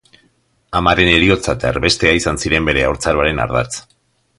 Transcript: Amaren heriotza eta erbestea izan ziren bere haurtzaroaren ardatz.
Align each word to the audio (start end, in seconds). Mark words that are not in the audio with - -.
Amaren 0.79 1.11
heriotza 1.17 1.55
eta 1.59 1.69
erbestea 1.75 2.17
izan 2.21 2.43
ziren 2.45 2.69
bere 2.71 2.87
haurtzaroaren 2.89 3.45
ardatz. 3.49 3.71